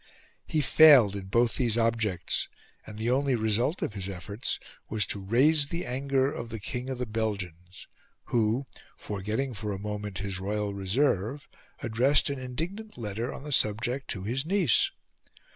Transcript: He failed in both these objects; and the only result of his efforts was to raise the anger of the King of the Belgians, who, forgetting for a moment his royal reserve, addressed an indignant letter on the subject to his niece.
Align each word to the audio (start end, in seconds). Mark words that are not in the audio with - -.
He 0.47 0.61
failed 0.61 1.15
in 1.15 1.27
both 1.27 1.57
these 1.57 1.77
objects; 1.77 2.49
and 2.87 2.97
the 2.97 3.11
only 3.11 3.35
result 3.35 3.83
of 3.83 3.93
his 3.93 4.09
efforts 4.09 4.59
was 4.89 5.05
to 5.05 5.21
raise 5.23 5.67
the 5.67 5.85
anger 5.85 6.31
of 6.31 6.49
the 6.49 6.59
King 6.59 6.89
of 6.89 6.97
the 6.97 7.05
Belgians, 7.05 7.85
who, 8.23 8.65
forgetting 8.97 9.53
for 9.53 9.71
a 9.71 9.77
moment 9.77 10.17
his 10.17 10.39
royal 10.39 10.73
reserve, 10.73 11.47
addressed 11.83 12.31
an 12.31 12.39
indignant 12.39 12.97
letter 12.97 13.31
on 13.31 13.43
the 13.43 13.51
subject 13.51 14.07
to 14.07 14.23
his 14.23 14.43
niece. 14.43 14.89